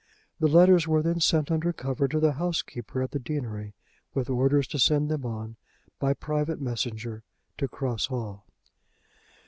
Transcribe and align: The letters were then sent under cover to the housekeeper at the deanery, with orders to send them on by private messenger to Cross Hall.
The 0.39 0.47
letters 0.47 0.87
were 0.87 1.03
then 1.03 1.19
sent 1.19 1.51
under 1.51 1.71
cover 1.71 2.07
to 2.07 2.19
the 2.19 2.31
housekeeper 2.31 3.03
at 3.03 3.11
the 3.11 3.19
deanery, 3.19 3.75
with 4.15 4.31
orders 4.31 4.65
to 4.69 4.79
send 4.79 5.09
them 5.11 5.27
on 5.27 5.57
by 5.99 6.15
private 6.15 6.59
messenger 6.59 7.21
to 7.59 7.67
Cross 7.67 8.07
Hall. 8.07 8.47